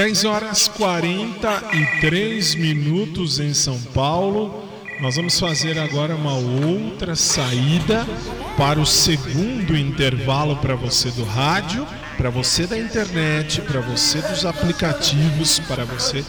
[0.00, 4.64] Dez horas 43 minutos em São Paulo.
[4.98, 8.06] Nós vamos fazer agora uma outra saída
[8.56, 11.86] para o segundo intervalo para você do rádio,
[12.16, 16.24] para você da internet, para você dos aplicativos, para você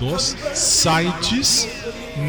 [0.00, 1.68] dos sites.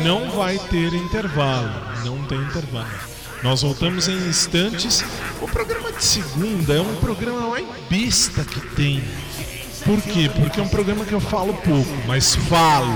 [0.05, 1.73] Não vai ter intervalo,
[2.05, 3.17] não tem intervalo.
[3.41, 5.03] Nós voltamos em instantes.
[5.41, 9.03] O programa de segunda é um programa mais besta que tem.
[9.87, 10.29] Por quê?
[10.35, 12.91] Porque é um programa que eu falo pouco, mas falo.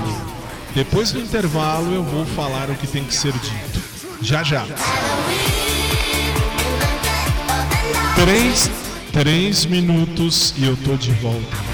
[0.74, 3.82] Depois do intervalo eu vou falar o que tem que ser dito.
[4.20, 4.66] Já já.
[8.14, 8.70] 3,
[9.10, 11.71] 3 minutos e eu tô de volta.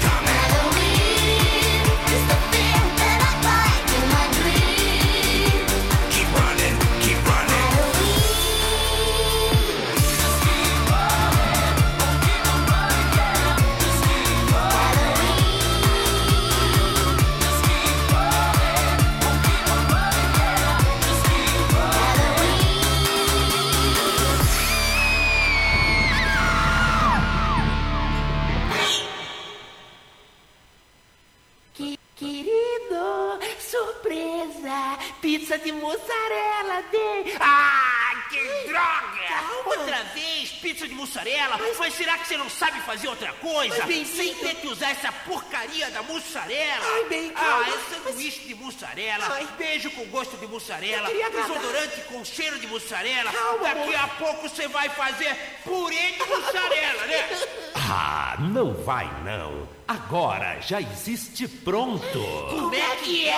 [46.39, 46.85] Mussarela?
[46.85, 47.65] Ai, bem, ah, calma.
[47.67, 49.47] é sanduíche de mussarela, Ai.
[49.57, 53.31] beijo com gosto de mussarela, Eu desodorante com cheiro de mussarela.
[53.31, 53.95] Calma, Daqui amor.
[53.95, 57.29] a pouco você vai fazer purê de mussarela, né?
[57.91, 59.67] Ah, não vai não.
[59.87, 62.19] Agora já existe pronto.
[62.51, 63.35] Como é que é?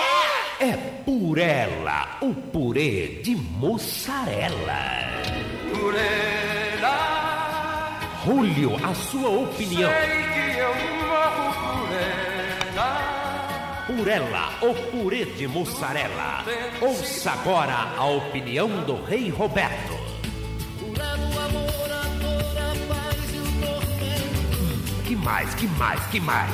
[0.60, 0.76] É
[1.06, 5.10] Purela, o purê de mussarela.
[8.24, 9.90] Julio, a sua opinião.
[13.86, 16.44] Purela, o purê de mussarela.
[16.80, 19.92] Ouça agora a opinião do Rei Roberto.
[25.04, 26.50] Que mais, que mais, que mais?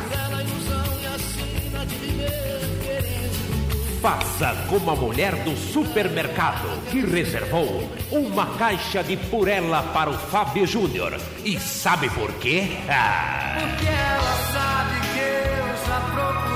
[4.01, 10.67] Faça como a mulher do supermercado que reservou uma caixa de purela para o Fábio
[10.67, 11.21] Júnior.
[11.45, 12.69] E sabe por quê?
[12.89, 16.48] Ah, Porque ela sabe que eu já procurei por ela.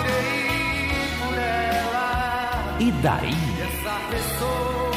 [2.82, 3.30] E daí?
[3.60, 4.90] Essa pessoa,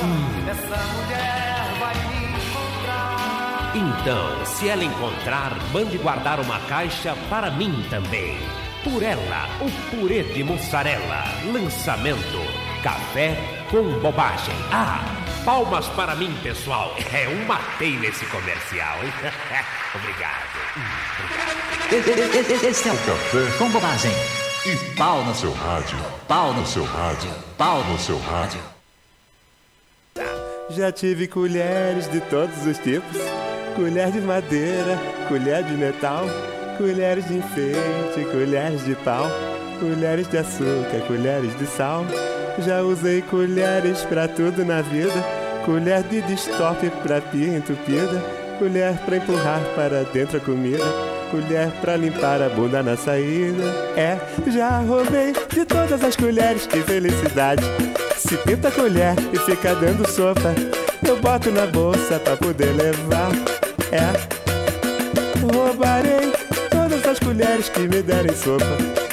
[0.49, 3.71] essa mulher vai me encontrar.
[3.75, 8.39] Então, se ela encontrar, mande guardar uma caixa para mim também.
[8.83, 11.25] Purela, o purê de mussarela.
[11.53, 12.41] Lançamento:
[12.81, 13.37] café
[13.69, 14.55] com bobagem.
[14.71, 15.05] Ah,
[15.43, 16.95] palmas para mim, pessoal.
[17.13, 19.13] É um matei nesse comercial, hein?
[19.93, 20.55] Obrigado.
[22.67, 24.34] Esse é o Café com Bobagem.
[24.67, 25.95] E pau no seu rádio.
[26.27, 27.29] Pau no seu rádio.
[27.55, 28.59] Pau no seu rádio.
[30.71, 33.15] Já tive colheres de todos os tipos:
[33.75, 34.97] colher de madeira,
[35.27, 36.25] colher de metal,
[36.79, 39.27] colheres de enfeite, colheres de pau,
[39.79, 42.03] colheres de açúcar, colheres de sal.
[42.57, 45.23] Já usei colheres pra tudo na vida:
[45.63, 48.19] colher de destope pra pia entupida,
[48.57, 51.14] colher pra empurrar para dentro a comida.
[51.31, 53.63] Colher pra limpar a bunda na saída.
[53.97, 54.17] É,
[54.51, 57.63] já roubei de todas as colheres, que felicidade.
[58.17, 60.53] Se pinta a colher e fica dando sopa,
[61.05, 63.31] eu boto na bolsa pra poder levar.
[63.91, 64.11] É,
[65.41, 66.31] roubarei
[66.69, 68.65] todas as colheres que me derem sopa.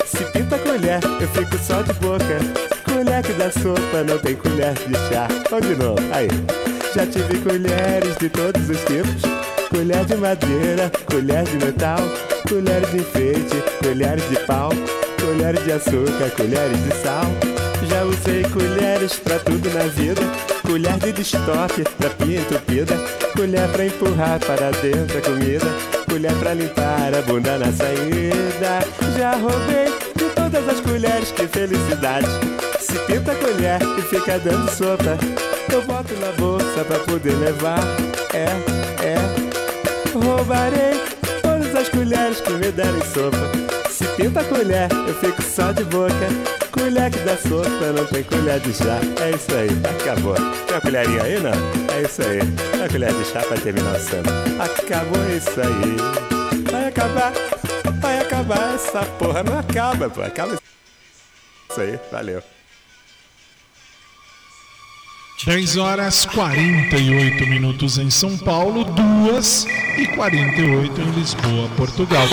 [0.06, 2.38] Se pinta a colher, eu fico só de boca.
[2.84, 5.26] Colher que dá sopa, não tem colher de chá.
[5.50, 6.28] Vamos de novo, aí.
[6.94, 9.22] Já tive colheres de todos os tipos.
[9.72, 11.98] Colher de madeira, colher de metal,
[12.46, 14.68] colheres de enfeite, colheres de pau,
[15.18, 17.24] colheres de açúcar, colheres de sal.
[17.88, 20.20] Já usei colheres pra tudo na vida,
[20.66, 22.94] colher de destoque pra pia entupida,
[23.34, 25.66] colher pra empurrar para dentro a comida,
[26.08, 28.86] colher pra limpar a bunda na saída.
[29.18, 32.28] Já roubei de todas as colheres, que felicidade.
[32.78, 35.16] Se pinta a colher e fica dando sopa,
[35.72, 37.80] eu boto na bolsa pra poder levar.
[38.34, 38.46] É,
[39.04, 39.51] é.
[40.24, 41.00] Roubarei
[41.42, 43.90] todas as colheres que me derem sopa.
[43.90, 46.12] Se pinta colher, eu fico só de boca.
[46.70, 49.00] Colher que dá sopa, não tem colher de chá.
[49.20, 49.68] É isso aí,
[50.00, 50.34] acabou.
[50.34, 51.52] Tem uma colherinha aí, não?
[51.94, 52.40] É isso aí.
[52.74, 54.30] Uma colher de chá pra terminar o samba.
[54.64, 56.62] Acabou isso aí.
[56.70, 57.32] Vai acabar,
[58.00, 58.74] vai acabar.
[58.74, 60.22] Essa porra não acaba, pô.
[60.22, 60.54] Acaba
[61.70, 62.42] isso aí, valeu.
[65.44, 69.66] 10 horas 48 minutos em São Paulo, 2
[69.98, 72.28] e 48 em Lisboa, Portugal.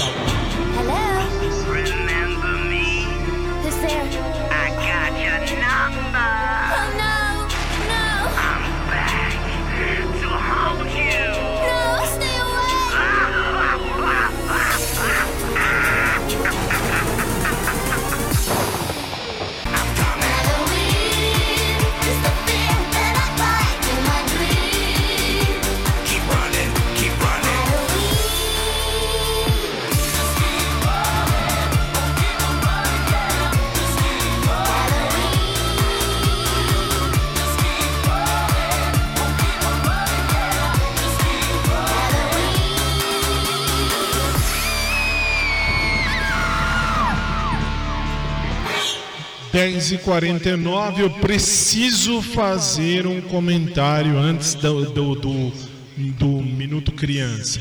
[49.60, 55.54] 10h49, eu preciso fazer um comentário antes do, do, do,
[55.98, 57.60] do Minuto Criança.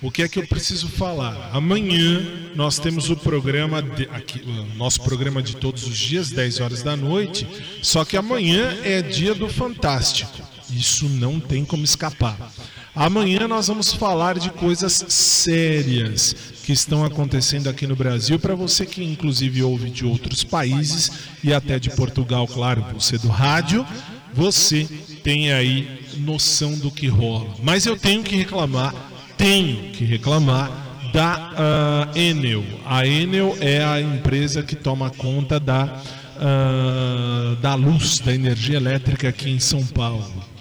[0.00, 1.50] O que é que eu preciso falar?
[1.52, 2.24] Amanhã
[2.54, 6.82] nós temos o programa, de, aqui, o nosso programa de todos os dias, 10 horas
[6.84, 7.44] da noite,
[7.82, 10.40] só que amanhã é dia do Fantástico.
[10.70, 12.52] Isso não tem como escapar.
[12.94, 18.38] Amanhã nós vamos falar de coisas sérias que estão acontecendo aqui no Brasil.
[18.38, 21.10] Para você que inclusive ouve de outros países
[21.42, 23.86] e até de Portugal, claro, você do rádio,
[24.34, 24.86] você
[25.24, 27.54] tem aí noção do que rola.
[27.62, 28.94] Mas eu tenho que reclamar,
[29.38, 30.70] tenho que reclamar
[31.14, 32.62] da uh, Enel.
[32.84, 36.02] A Enel é a empresa que toma conta da,
[36.36, 40.51] uh, da luz, da energia elétrica aqui em São Paulo.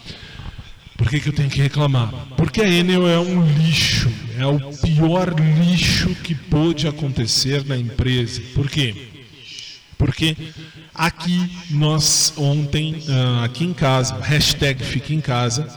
[1.02, 2.14] Por que, que eu tenho que reclamar?
[2.38, 8.40] Porque a Enel é um lixo, é o pior lixo que pôde acontecer na empresa.
[8.54, 9.10] Por quê?
[9.98, 10.38] Porque
[10.94, 15.68] aqui nós ontem, uh, aqui em casa, hashtag fica em casa,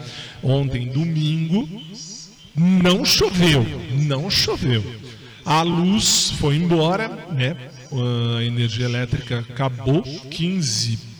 [0.42, 1.66] ontem domingo,
[2.54, 4.84] não choveu, não choveu.
[5.42, 7.56] A luz foi embora, né?
[8.38, 11.13] A energia elétrica acabou 15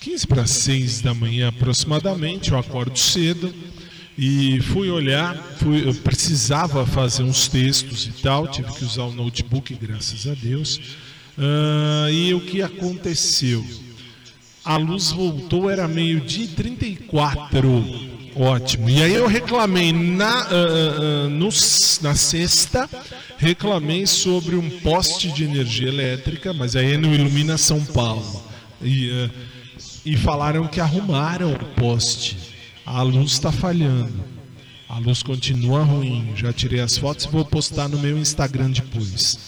[0.00, 3.54] 15 para 6 da manhã aproximadamente, eu acordo cedo
[4.16, 9.12] e fui olhar, fui, eu precisava fazer uns textos e tal, tive que usar o
[9.12, 10.80] notebook, graças a Deus.
[11.36, 13.62] Uh, e o que aconteceu?
[14.64, 17.84] A luz voltou, era meio-dia e 34.
[18.36, 18.88] Ótimo.
[18.88, 21.50] E aí eu reclamei na, uh, uh, no,
[22.00, 22.88] na sexta,
[23.36, 28.42] reclamei sobre um poste de energia elétrica, mas aí não ilumina São Paulo.
[28.82, 29.49] E, uh,
[30.10, 32.36] e falaram que arrumaram o poste.
[32.84, 34.24] A luz está falhando.
[34.88, 36.32] A luz continua ruim.
[36.34, 39.38] Já tirei as fotos e vou postar no meu Instagram depois.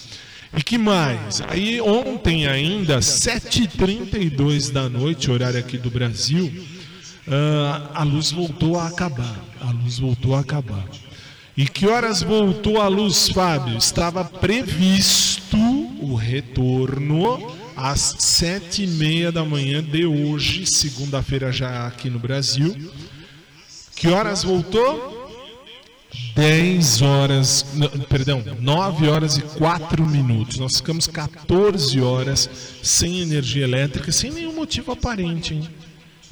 [0.55, 1.41] E que mais?
[1.49, 6.45] Aí ontem ainda, 7h32 da noite, horário aqui do Brasil,
[7.27, 9.43] uh, a luz voltou a acabar.
[9.59, 10.85] A luz voltou a acabar.
[11.57, 13.77] E que horas voltou a luz, Fábio?
[13.77, 15.57] Estava previsto
[15.99, 22.75] o retorno às sete e meia da manhã de hoje, segunda-feira já aqui no Brasil.
[23.95, 25.21] Que horas voltou?
[26.35, 30.57] 10 horas, não, perdão, 9 horas e 4 minutos.
[30.57, 32.49] Nós ficamos 14 horas
[32.81, 35.69] sem energia elétrica, sem nenhum motivo aparente, hein?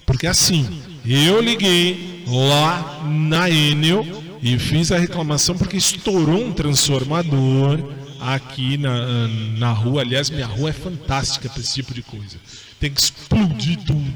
[0.06, 0.68] Porque assim,
[1.06, 4.06] eu liguei lá na Enel
[4.42, 7.80] e fiz a reclamação porque estourou um transformador
[8.22, 10.02] aqui na, na rua.
[10.02, 12.38] Aliás, minha rua é fantástica para esse tipo de coisa.
[12.80, 14.14] Tem que explodir tudo.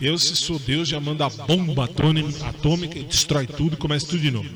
[0.00, 4.20] Eu, se sou Deus, já mando a bomba atômica e destrói tudo e começa tudo
[4.20, 4.50] de novo.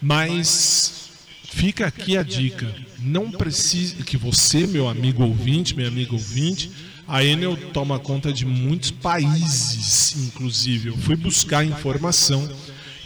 [0.00, 1.10] Mas
[1.44, 2.74] fica aqui a dica.
[2.98, 6.70] Não precisa que você, meu amigo ouvinte, meu amigo ouvinte,
[7.06, 10.88] a Enel toma conta de muitos países, inclusive.
[10.88, 12.50] Eu fui buscar informação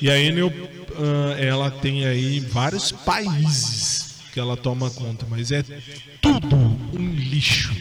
[0.00, 5.62] e a Enel, uh, ela tem aí vários países que ela toma conta, mas é
[6.20, 7.72] tudo um lixo.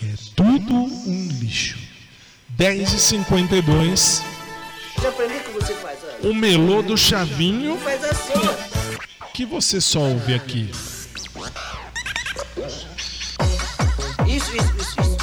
[0.00, 1.76] É tudo um lixo.
[2.56, 4.22] 10h52.
[5.02, 7.76] Já aprendi que você faz, O melô do chavinho.
[7.78, 8.32] Faz assim,
[9.34, 10.70] Que você só ouve aqui.
[14.24, 15.17] Isso, isso, isso, isso.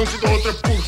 [0.00, 0.79] não te dou outra puta.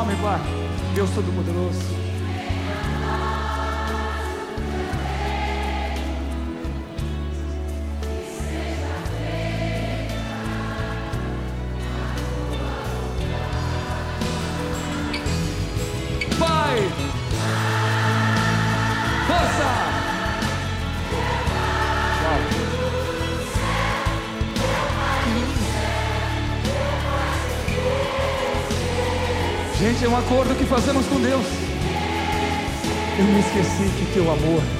[0.00, 0.40] nome, Pai.
[0.94, 1.29] Deus todo
[30.20, 31.46] acordo que fazemos com Deus.
[33.18, 34.79] Eu me esqueci que teu amor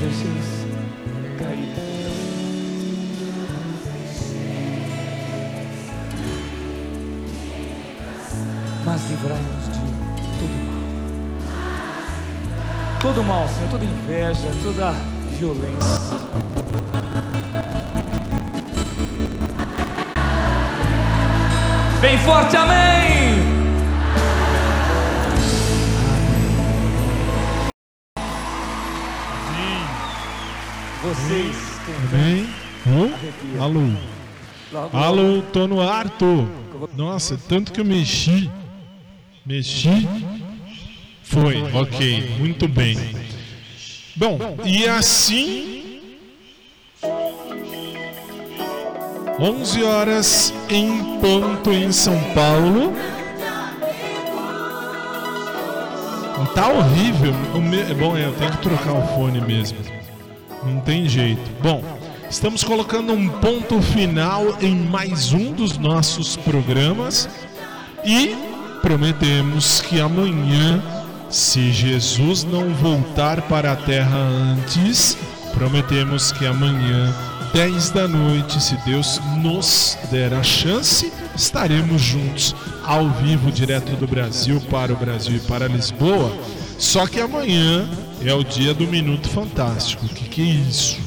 [0.00, 0.66] Deixeis
[1.38, 1.74] cair.
[8.86, 9.80] Mas livrai-nos de
[10.38, 10.80] todo mal.
[13.00, 14.94] Todo mal, Senhor, toda inveja, toda
[15.38, 16.18] violência.
[22.00, 23.39] Bem forte, amém!
[31.10, 31.56] Vocês
[32.12, 32.48] Amém?
[33.58, 33.80] Alô?
[34.92, 36.46] Alô, tô no ar, tô.
[36.96, 38.48] Nossa, tanto que eu mexi.
[39.44, 40.08] Mexi.
[41.24, 42.96] Foi, ok, muito bem.
[44.14, 46.00] Bom, e assim.
[49.36, 52.94] 11 horas em ponto em São Paulo.
[56.54, 57.32] Tá horrível.
[57.98, 59.99] Bom, eu tenho que trocar o fone mesmo.
[60.64, 61.40] Não tem jeito.
[61.62, 61.82] Bom,
[62.28, 67.28] estamos colocando um ponto final em mais um dos nossos programas
[68.04, 68.36] e
[68.82, 70.82] prometemos que amanhã,
[71.30, 75.16] se Jesus não voltar para a terra antes,
[75.54, 77.14] prometemos que amanhã,
[77.54, 82.54] 10 da noite, se Deus nos der a chance, estaremos juntos
[82.84, 86.32] ao vivo direto do Brasil para o Brasil e para Lisboa.
[86.80, 87.86] Só que amanhã
[88.24, 90.06] é o dia do Minuto Fantástico.
[90.06, 90.98] O que, que é isso?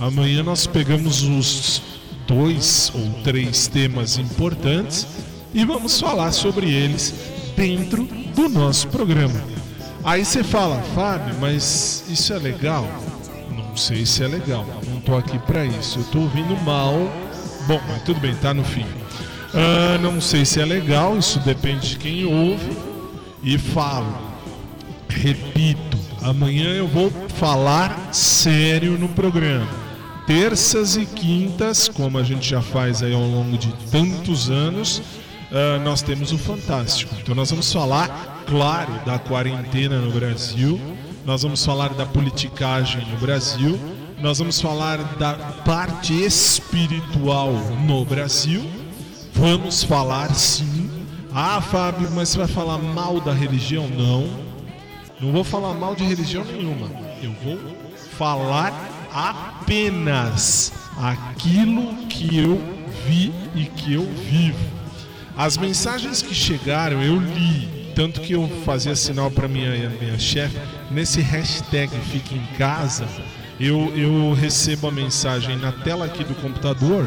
[0.00, 1.80] Amanhã nós pegamos os
[2.26, 5.06] dois ou três temas importantes
[5.54, 7.14] e vamos falar sobre eles
[7.56, 9.40] dentro do nosso programa.
[10.02, 12.88] Aí você fala, Fábio, mas isso é legal?
[13.56, 16.00] Não sei se é legal, não tô aqui para isso.
[16.00, 16.94] Eu tô ouvindo mal.
[17.68, 18.84] Bom, mas tudo bem, tá no fim.
[19.54, 22.76] Ah, não sei se é legal, isso depende de quem ouve.
[23.44, 24.29] E falo,
[25.10, 29.68] repito, amanhã eu vou falar sério no programa.
[30.26, 35.02] Terças e quintas, como a gente já faz aí ao longo de tantos anos,
[35.52, 37.14] ah, nós temos o Fantástico.
[37.20, 40.80] Então nós vamos falar, claro, da quarentena no Brasil,
[41.26, 43.78] nós vamos falar da politicagem no Brasil,
[44.20, 45.34] nós vamos falar da
[45.64, 47.52] parte espiritual
[47.84, 48.64] no Brasil,
[49.34, 50.88] vamos falar sim.
[51.32, 53.88] Ah, Fábio, mas você vai falar mal da religião?
[53.88, 54.49] Não.
[55.20, 56.90] Não vou falar mal de religião nenhuma.
[57.22, 57.58] Eu vou
[58.16, 58.72] falar
[59.12, 62.58] apenas aquilo que eu
[63.06, 64.58] vi e que eu vivo.
[65.36, 70.58] As mensagens que chegaram eu li, tanto que eu fazia sinal para minha minha chefe
[70.90, 73.06] nesse hashtag Fique em Casa.
[73.58, 77.06] Eu, eu recebo a mensagem na tela aqui do computador,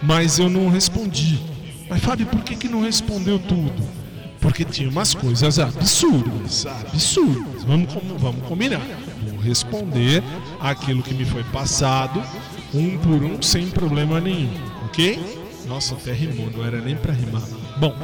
[0.00, 1.40] mas eu não respondi.
[1.88, 3.99] Mas Fábio, por que, que não respondeu tudo?
[4.40, 7.62] Porque tinha umas coisas absurdas, absurdas.
[7.64, 8.80] Vamos, vamos combinar.
[9.28, 10.22] Vou responder
[10.58, 12.22] aquilo que me foi passado,
[12.72, 14.50] um por um, sem problema nenhum,
[14.86, 15.38] ok?
[15.66, 17.42] Nossa, até rimou, não era nem pra rimar.
[17.76, 17.94] Bom,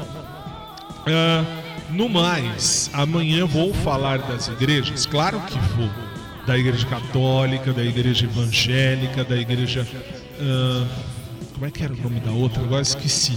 [1.06, 1.44] ah,
[1.90, 5.90] no mais, amanhã vou falar das igrejas, claro que vou.
[6.46, 9.86] Da igreja católica, da igreja evangélica, da igreja.
[10.40, 10.86] ah,
[11.54, 12.62] como é que era o nome da outra?
[12.62, 13.32] Agora esqueci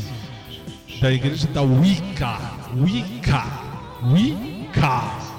[0.99, 2.37] da igreja da Wicca.
[2.75, 3.43] Wicca.
[4.11, 5.29] Wicca.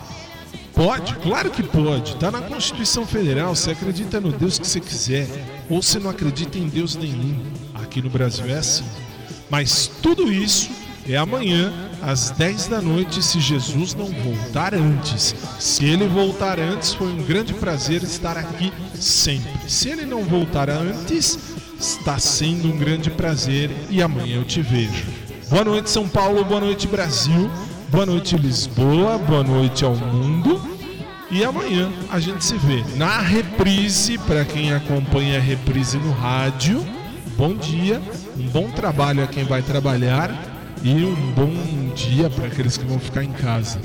[0.75, 1.15] Pode?
[1.17, 2.17] Claro que pode.
[2.17, 3.55] Tá na Constituição Federal.
[3.55, 5.29] Você acredita no Deus que você quiser.
[5.69, 7.39] Ou você não acredita em Deus nenhum.
[7.75, 8.85] Aqui no Brasil é assim.
[9.51, 10.71] Mas tudo isso
[11.07, 15.35] é amanhã, às 10 da noite, se Jesus não voltar antes.
[15.59, 19.51] Se ele voltar antes, foi um grande prazer estar aqui sempre.
[19.69, 21.39] Se ele não voltar antes,
[21.79, 25.30] está sendo um grande prazer e amanhã eu te vejo.
[25.51, 26.45] Boa noite, São Paulo.
[26.45, 27.51] Boa noite, Brasil.
[27.89, 29.19] Boa noite, Lisboa.
[29.19, 30.63] Boa noite ao mundo.
[31.29, 34.17] E amanhã a gente se vê na reprise.
[34.17, 36.87] Para quem acompanha a reprise no rádio,
[37.37, 38.01] bom dia,
[38.39, 40.33] um bom trabalho a quem vai trabalhar
[40.85, 41.53] e um bom
[41.97, 43.81] dia para aqueles que vão ficar em casa.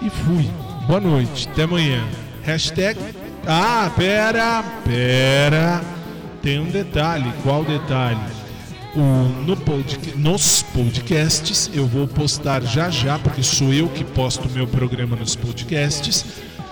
[0.00, 0.48] E fui.
[0.86, 1.50] Boa noite.
[1.52, 2.02] Até amanhã.
[2.44, 2.98] Hashtag.
[3.46, 5.82] Ah, pera, pera.
[6.40, 7.30] Tem um detalhe.
[7.42, 8.41] Qual detalhe?
[8.94, 9.56] No
[10.16, 11.70] nos podcasts.
[11.72, 16.24] Eu vou postar já já, porque sou eu que posto o meu programa nos podcasts.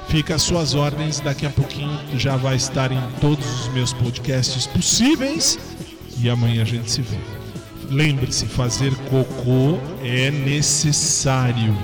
[0.08, 4.66] Fica às suas ordens, daqui a pouquinho já vai estar em todos os meus podcasts
[4.66, 5.58] possíveis.
[6.18, 7.16] E amanhã a gente se vê.
[7.88, 11.76] Lembre-se, fazer cocô é necessário.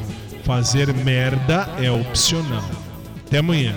[0.45, 2.65] Fazer merda é opcional.
[3.27, 3.75] Até amanhã.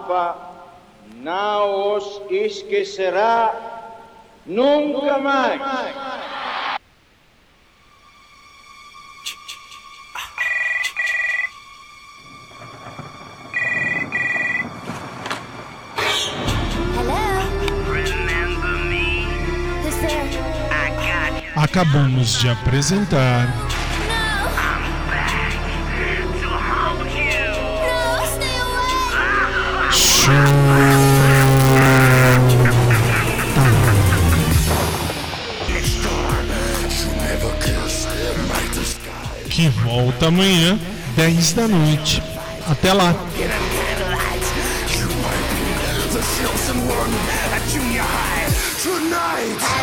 [0.00, 0.36] Papa
[1.16, 3.54] não os esquecerá
[4.46, 5.60] nunca mais.
[21.56, 23.69] Acabamos de apresentar
[40.30, 40.78] da manhã,
[41.16, 42.22] 10 da noite.
[42.68, 43.14] Até lá!
[48.82, 49.79] Tonight!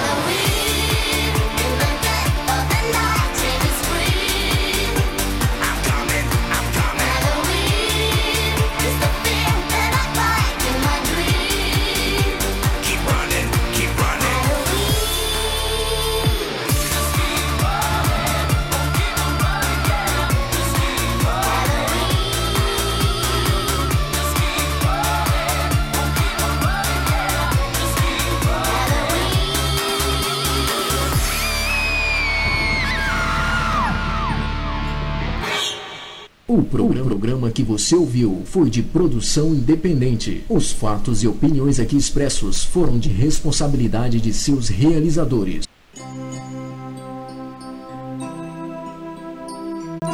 [37.38, 40.44] Programa, que você ouviu foi de produção independente.
[40.50, 45.68] Os fatos e opiniões aqui expressos foram de responsabilidade de seus realizadores.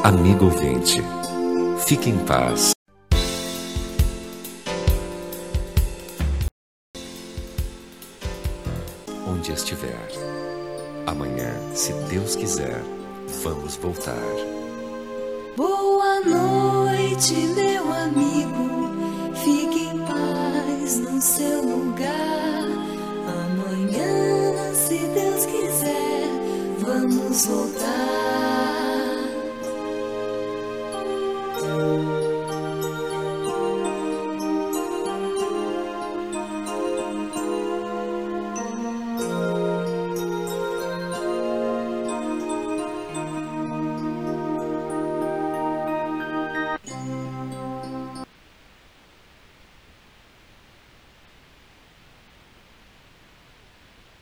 [0.04, 1.02] Amigo ouvinte,
[1.88, 2.72] fique em paz.
[9.26, 10.10] Onde estiver,
[11.08, 12.84] amanhã, se Deus quiser,
[13.44, 14.63] vamos voltar.
[15.56, 18.90] Boa noite, meu amigo.
[19.36, 22.64] Fique em paz no seu lugar.
[23.28, 26.30] Amanhã, se Deus quiser,
[26.80, 28.33] vamos voltar.